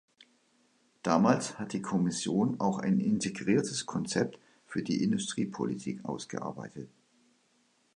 Damals 1.03 1.59
hat 1.59 1.73
die 1.73 1.81
Kommission 1.83 2.59
auch 2.59 2.79
ein 2.79 2.99
integriertes 2.99 3.85
Konzept 3.85 4.39
für 4.65 4.81
die 4.81 5.03
Industriepolitik 5.03 6.03
ausgearbeitet. 6.05 6.89